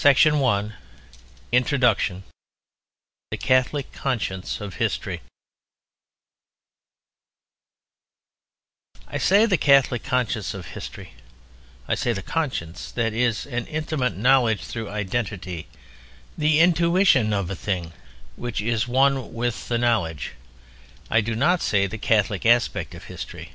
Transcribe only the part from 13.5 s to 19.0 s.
intimate knowledge through identity: the intuition of a thing which is